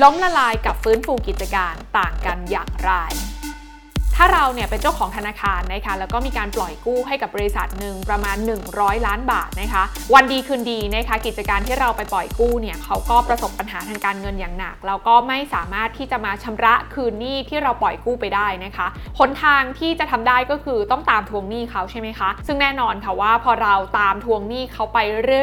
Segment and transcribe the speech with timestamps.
[0.00, 2.92] ล้มละลายกับฟื้นฟูกิจการต่างกันอย่างไร
[4.16, 8.36] ถ้าเราเนี่ยเป็นเจ้าของธนาคารนะคะแล้วก็มีการปล่อยกู้ให้กับบริษัทหนึ่งประมาณ
[8.70, 9.82] 100 ล้านบาทนะคะ
[10.14, 18.86] วันดีคืนดีนะคะกิจการที่เราไปปล่อยกู้เนี่ยเขาก็ประสบปัญหาทางการเงินอย่างหนักแล้วก็ไม่สามารถที่จะมาชำระคืนหนี้ที่เราปล่อยกู้ไปได้นะคะ
[19.18, 24.98] หนทางที่จะทำได้ก็คือต้องตามทวงหนี้เขาใช่ไหมคะ ซึ่งแน่นอนค่ะว่าพอเราตามทวงหนี้เขาไป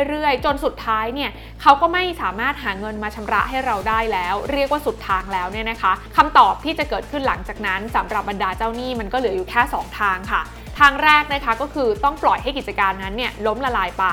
[0.08, 1.32] เรื่อยๆ จนสุดท้ายเนี่ย
[1.62, 10.42] เขาก็ไม่สามารถหาเงินมาชำระให้เราได้แล้ว เรียกว่าสุดทางแล้วเนี่ยนะคะคำตอบที่จะเกิดขึ้นหลังจากนั้นสำหรับบรรดาเจ้าหนี้มันก็เหลืออยู่แค่ 2 ทางค่ะ
[10.80, 14.06] ทางแรกนะคะก็คือต้องปล่อยให้กิจการนั้นเนี่ยล้มละลายไป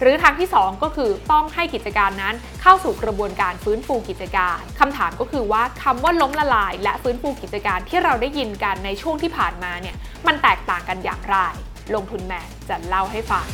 [0.00, 9.96] หรือทางที่ 2 ก็คือต้องให้กิจการนั้นเข้าสู่กระบวนการฟื้นฟูกิจการคำถามก็คือว่าคำว่าล้มละลาย และฟื้นฟูกิจการที่เราได้ยินกันในช่วงที่ผ่านมาเนี่ย
[10.26, 11.36] มันแตกต่างกันอย่างไร
[11.94, 13.46] ลงทุนแมนจะเล่าให้ฟัง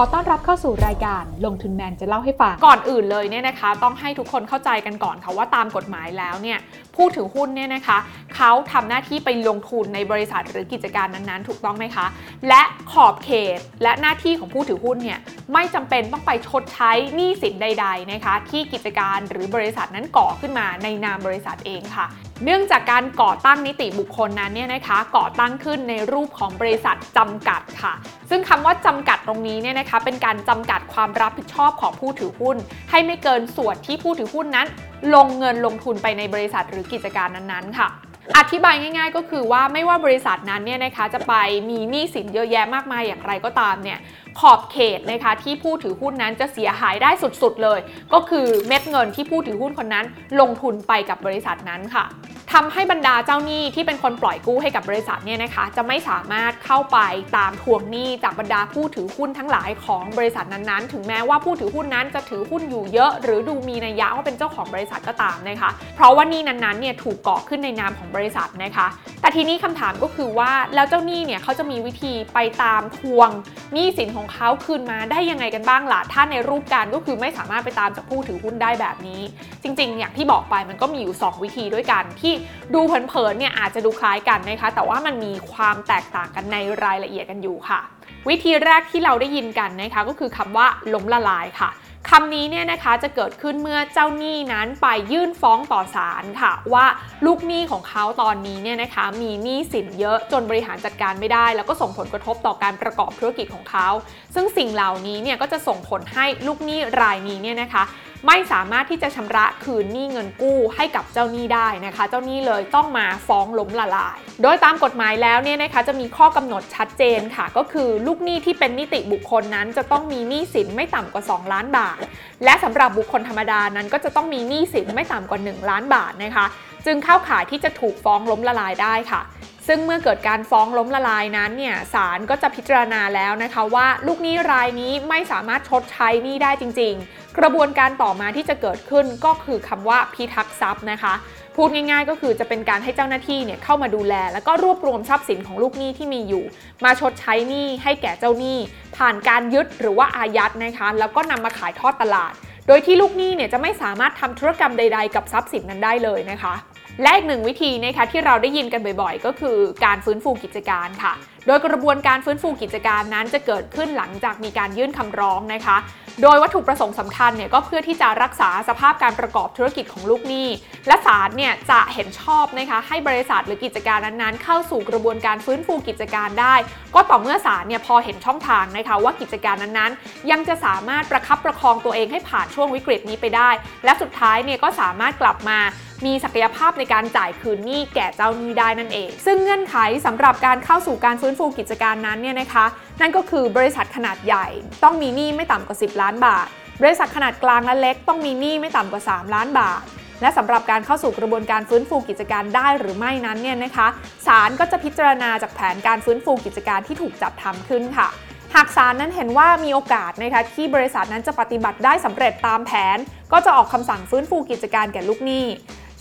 [0.00, 6.58] ขอต้อนรับเข้าสู่รายการลงทุนแมนจะเล่าให้ฟัง ก่อนอื่นเลยเนี่ยนะคะ ต้องให้ทุกคนเข้าใจกันก่อนค่ะว่าตามกฎหมายแล้วเนี่ย
[6.96, 7.98] ผู้ถือหุ้นเนี่ยนะคะ
[8.36, 12.06] เขาทำหน้าที่ไปลงทุนในบริษัทหรือกิจการนั้นๆ ถูกต้องไหมคะ
[12.48, 15.18] และขอบเขตและหน้าที่ของผู้ถือหุ้นเนี่ย
[15.52, 22.06] ไม่จำเป็นต้องไปชดใช้หนี้สินใดๆนะคะที่กิจการหรือบริษัทนั้นก่อขึ้นมาในนามบริษัทเองค่ะ
[22.44, 27.92] เนื่องจากการก่อตั้งนิติบุคคลนั้นเนี่ยนะคะก่อตั้งขึ้นในรูปของบริษัทจำกัดค่ะ
[28.30, 32.56] ซึ่งคำว่าจำกัดตรงนี้เนี่ยนะคะเป็นการจำกัดความรับผิดชอบของผู้ถือหุ้น
[32.90, 34.66] ให้ไม่เกินส่วนที่ผู้ถือหุ้นนั้น
[35.14, 37.88] ลงเงินลงทุนไปในบริษัทหรือกิจการนั้นๆค่ะ
[38.36, 41.34] อธิบายง่ายๆ ก็คือว่าไม่ว่าบริษัทนั้นเนี่ยนะคะจะไป
[41.70, 43.98] มีหนี้สินเยอะแยะมากมายอย่างไรก็ตามเนี่ย
[44.40, 47.10] ขอบเขตนะคะที่ผู้ถือหุ้นนั้นจะเสียหายได้
[47.42, 47.80] สุดๆเลย
[48.12, 50.06] ก็คือเม็ดเงินที่ผู้ถือหุ้นคนนั้น
[50.40, 52.04] ลงทุนไปกับบริษัทนั้นค่ะ
[52.54, 56.98] ทำให้บรรดาเจ้าหนี้ที่เป็นคนปล่อยกู้ให้กับบริษัทเนี่ยนะคะ จะไม่สามารถเข้าไป
[57.36, 68.86] ตามทวงหนี้จากบรรดาผู้ถือหุ้นทั้งหลายของบริษัทนั้นๆ ถึงแม้ว่าผู้ถือหุ้นนั้นจะถือหุ้นอยู่เยอะ หรือดูมีนัยยะว่าเป็นเจ้าของบริษัทก็ตามนะคะ เพราะว่านี้นั้นๆเนี่ยถูกก่อขึ้นในนามของบริษัทนะคะ
[69.28, 73.30] แต่ทีนี้คำถามก็คือว่าแล้วเจ้าหนี้เนี่ยเขาจะมีวิธีไปตามทวง
[73.72, 79.20] หนี้สินของเขาคืนมาได้ยังไงกันบ้างล่ะถ้าในรูปการก็คือไม่สามารถไปตามจากผู้ถือหุ้นได้แบบนี้
[79.62, 82.32] จริง ๆ อย่างที่บอกไปมันก็มีอยู่ 2 วิธีด้วยกัน ที่
[82.74, 87.80] ดูเผินๆเนี่ยอาจจะดูคล้ายกันนะคะ แต่ว่ามันมีความแตกต่างกันในรายละเอียดกันอยู่ค่ะ
[88.28, 91.70] วิธีแรกที่เราได้ยินกันนะคะก็คือคำว่าล้มละลายค่ะ
[92.12, 96.86] คำนี้เนี่ยนะคะจะเกิดขึ้นเมื่อเจ้าหนี้นั้นไปยื่นฟ้องต่อศาลค่ะ ว่า
[97.26, 103.88] ลูกหนี้ของเขาตอนนี้เนี่ยนะคะมีหนี้สินเยอะจนบริหารจัดการไม่ได้ แล้วก็ส่งผลกระทบต่อการประกอบธุรกิจของเขา
[104.34, 107.82] ซึ่งสิ่งเหล่านี้เนี่ยก็จะส่งผลให้ลูกหนี้รายนี้เนี่ยนะคะ
[108.26, 121.98] ไม่สามารถที่จะชำระคืนหนี้เงินกู้ให้กับเจ้าหนี้ได้นะคะ เจ้าหนี้เลยต้องมาฟ้องล้มละลาย โดยตามกฎหมายแล้วเนี่ยนะคะจะมีข้อกำหนดชัดเจนค่ะ ก็คือลูกหนี้ที่เป็นนิติบุคคลนั้น จะต้องมีหนี้สินไม่ต่ำกว่า 2 ล้านบาท
[122.44, 126.46] และสำหรับบุคคลธรรมดานั้น ก็จะต้องมีหนี้สินไม่ต่ำกว่า 1 ล้านบาทนะคะ
[126.86, 129.20] จึงเข้าข่ายที่จะถูกฟ้องล้มละลายได้ค่ะ
[129.68, 141.14] ซึ่งเมื่อเกิดการฟ้องล้มละลายนั้นเนี่ยศาลก็จะพิจารณาแล้วนะคะว่าลูกหนี้รายนี้ไม่สามารถชดใช้หนี้ได้จริง ๆ กระบวนการต่อมาที่จะเกิดขึ้นก็คือคำว่าพิทักษ์ทรัพย์นะคะ
[141.56, 146.44] พูดง่ายๆ ก็คือจะเป็นการให้เจ้าหน้าที่เนี่ยเข้ามาดูแล แล้วก็รวบรวมทรัพย์สินของลูกหนี้ที่มีอยู่
[146.84, 148.58] มาชดใช้หนี้ให้แก่เจ้าหนี้
[148.96, 152.32] ผ่านการยึดหรือว่าอายัดนะคะ แล้วก็นำมาขายทอดตลาด
[152.66, 156.54] โดยที่ลูกหนี้เนี่ยจะไม่สามารถทำธุรกรรมใด ๆ กับทรัพย์สินนั้นได้เลยนะคะ
[157.02, 161.12] และอีกหนึ่งวิธีนะคะที่เราได้ยินกันบ่อยๆ ก็คือการฟื้นฟูกิจการค่ะ
[161.46, 165.76] โดยกระบวนการฟื้นฟูกิจการนั้นจะเกิดขึ้นหลังจากมีการยื่นคำร้องนะคะ
[166.22, 170.48] โดยวัตถุประสงค์สำคัญเนี่ยก็เพื่อที่จะรักษาสภาพการประกอบธุรกิจของลูกหนี้
[170.86, 176.54] และศาลเนี่ยจะเห็นชอบนะคะให้บริษัทหรือกิจการนั้นๆ เข้าสู่กระบวนการฟื้นฟูกิจการได้
[176.94, 183.50] ก็ต่อเมื่อศาลเนี่ยพอเห็นช่องทางนะคะว่ากิจการนั้นๆ ยังจะสามารถประคับประคองตัวเองให้ผ่านช่วงวิกฤตนี้ไปได้
[183.84, 185.58] และสุดท้ายเนี่ยก็สามารถกลับมา
[186.06, 189.76] มีศักยภาพในการจ่ายคืนหนี้แก่เจ้าหนี้ได้นั่นเอง ซึ่งเงื่อนไข
[190.06, 192.64] สำหรับการเข้าสู่การฟื้นฟูกิจการนั้นเนี่ยนะคะ
[193.00, 194.46] นั่นก็คือบริษัทขนาดใหญ่
[194.82, 196.46] ต้องมีหนี้ไม่ต่ำกว่า 10 ล้านบาท
[196.82, 199.82] บริษัทขนาดกลางและเล็กต้องมีหนี้ไม่ต่ำกว่า 3 ล้านบาท
[200.20, 203.88] และสำหรับการเข้าสู่กระบวนการฟื้นฟูกิจการได้หรือไม่นั้นเนี่ยนะคะ
[204.26, 208.08] ศาลก็จะพิจารณาจากแผนการฟื้นฟูกิจการที่ถูกจัดทำขึ้นค่ะ
[208.54, 212.98] หากศาลนั้นเห็นว่ามีโอกาสนะคะที่บริษัทนั้นจะปฏิบัติได้สำเร็จตามแผน
[213.32, 215.44] ก็จะออกคำสั่งฟื้นฟูกิจการแก่ลูกหนี้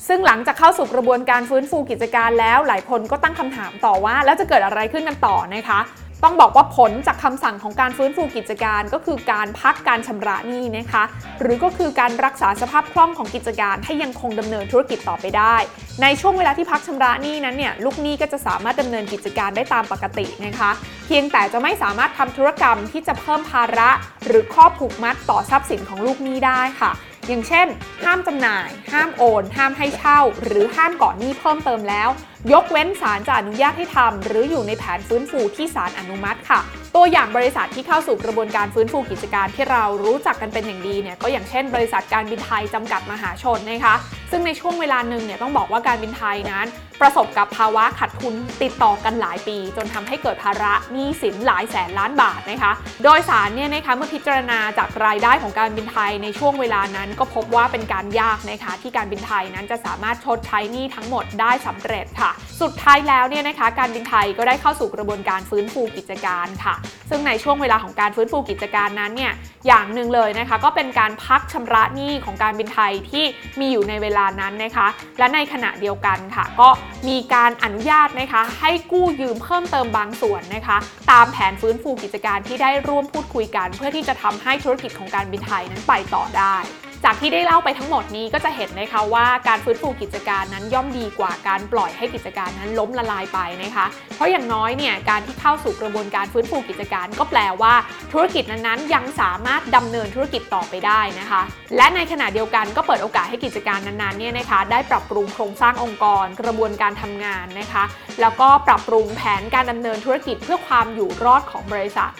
[0.07, 5.81] ซึ่งหลังจากเข้าสู่กระบวนการฟื้นฟูกิจการแล้ว หลายคนก็ตั้งคำถามต่อว่า แล้วจะเกิดอะไรขึ้นกันต่อนะคะ
[6.23, 11.03] ต้องบอกว่าผลจากคำสั่งของการฟื้นฟูกิจการ ก็คือการพักการชำระหนี้นะคะ
[11.41, 15.55] หรือก็คือการรักษาสภาพคล่องของกิจการให้ยังคงดำเนินธุรกิจต่อไปได้
[16.01, 20.71] ในช่วงเวลาที่พักชำระหนี้นั้นเนี่ยลูกหนี้ก็จะสามารถดำเนินกิจการได้ตามปกตินะคะ
[21.07, 23.89] เพียงแต่จะไม่สามารถทำธุรกรรมที่จะเพิ่มภาระ
[24.25, 26.91] หรือข้อผูกมัดต่อทรัพย์สินของลูกหนี้ได้ค่ะ
[27.27, 27.67] อย่างเช่น
[28.03, 32.09] ห้ามจำหน่าย ห้ามโอน ห้ามให้เช่า หรือห้ามก่อนหนี้เพิ่มเติมแล้ว
[32.51, 36.59] ยกเว้นศาลจะอนุญาตให้ทำหรืออยู่ในแผนฟื้นฟูที่ศาลอนุมัติ ค่ะ
[36.95, 43.95] ตัวอย่างบริษัทที่เข้าสู่กระบวนการฟื้นฟูกิจการที่เรารู้จักกันเป็นอย่างดีเนี่ยก็อย่างเช่น บริษัทการบินไทยจำกัดมหาชนนะคะ
[44.31, 46.67] ซึ่งในช่วงเวลาหนึ่งเนี่ยต้องบอกว่าการบินไทยนั้น
[47.01, 52.71] ประสบกับภาวะขาดทุนติดต่อกันหลายปี จนทำให้เกิดภาระหนี้สินหลายแสนล้านบาทนะคะ
[53.03, 66.75] โดยสารเนี่ยนะคะเมื่อพิจารณาจากรายได้ของการบินไทยในช่วงเวลานั้น ก็พบว่าเป็นการยากนะคะที่การบินไทยนั้นจะสามารถชดใช้หนี้ทั้งหมดได้สำเร็จค่ะ สุดท้ายแล้วเนี่ยนะคะการบินไทยก็ได้เข้าสู่กระบวนการฟื้นฟูกิจการค่ะ
[67.09, 69.33] ซึ่งในช่วงเวลาของการฟื้นฟูกิจการนั้นเนี่ย
[69.67, 73.25] อย่างหนึ่งเลยนะคะ ก็เป็นการพักชำระหนี้ของการบินไทยที่
[73.59, 74.87] มีอยู่ในเวลานั้นนะคะ
[75.19, 76.69] และในขณะเดียวกันค่ะ ก็
[77.07, 80.77] มีการอนุญาตนะคะ ให้กู้ยืมเพิ่มเติมบางส่วนนะคะ
[81.11, 86.57] ตามแผนฟื้นฟูกิจการที่ได้ร่วมพูดคุยกัน เพื่อที่จะทำให้ธุรกิจของการบินไทยนั้นไปต่อได้
[87.05, 93.85] จากที่ได้เล่าไปทั้งหมดนี้ก็จะเห็นนะคะว่าการฟื้นฟูกิจการนั้นย่อมดีกว่าการปล่อยให้กิจการนั้นล้มละลายไปนะคะ
[94.15, 97.73] เพราะอย่างน้อยเนี่ยการที่เข้าสู่กระบวนการฟื้นฟูกิจการ ก็แปลว่า
[98.11, 101.41] ธุรกิจนั้นๆยังสามารถดำเนินธุรกิจต่อไปได้นะคะ
[101.75, 107.83] และในขณะเดียวกันก็เปิดโอกาสให้กิจการนั้นๆเนี่ยนะคะได้ปรับปรุงโครงสร้างองค์กร กระบวนการทำงานนะคะ
[108.21, 112.13] แล้วก็ปรับปรุงแผนการดำเนินธุรกิจเพื่อความอยู่รอดของบริษัท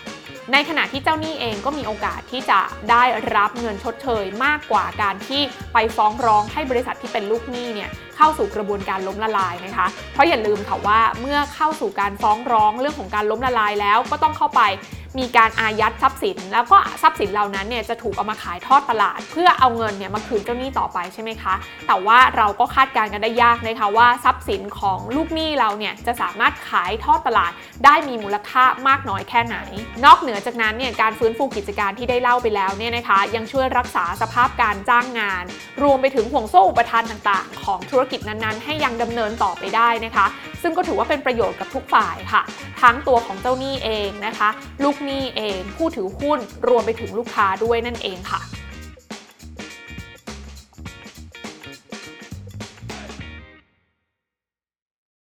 [0.53, 2.59] ในขณะที่เจ้าหนี้เองก็มีโอกาสที่จะ
[2.91, 3.03] ได้
[3.35, 5.41] รับเงินชดเชยมากกว่าการที่
[5.73, 14.63] ไปฟ้องร้องให้บริษัทที่เป็นลูกหนี้เนี่ย เข้าสู่กระบวนการล้มละลายนะคะ เพราะอย่าลืมค่ะว่าเมื่อเข้าสู่การฟ้องร้องเรื่องของการล้มละลายแล้วก็ต้องเข้าไป
[15.19, 21.53] มีการอายัดทรัพย์สิน แล้วก็ทรัพย์สินเหล่านั้นเนี่ยจะถูกเอามาขายทอดตลาด เพื่อเอาเงินเนี่ยมาคืนเจ้าหนี้ต่อไปใช่ไหมคะ
[21.87, 27.51] แต่ว่าเราก็คาดการณ์กันได้ยากนะคะว่าทรัพย์สินของลูกหนี้เราเนี่ยจะสามารถขายทอดตลาด
[27.85, 29.57] ได้มีมูลค่ามากน้อยแค่ไหน
[30.05, 35.43] นอกเหนือจากนั้นเนี่ยการฟื้นฟูกิจการที่ได้เล่าไปแล้วเนี่ยนะคะ ยังช่วยรักษาสภาพการจ้างงาน
[35.83, 40.25] รวมไปถึงห่วงโซ่อุปทานต่าง ๆ ของธุรกิจนั้นๆ ให้ยังดำเนินต่อไปได้นะคะ
[40.61, 42.41] ซึ่งก็ถือว่าเป็นประโยชน์กับทุกฝ่ายค่ะ
[42.81, 44.49] ทั้งตัวของเจ้าหนี้เองนะคะ
[44.83, 48.41] ลูกหนี้เอง ผู้ถือหุ้นรวมไปถึงลูกค้าด้วยนั่นเองค่ะ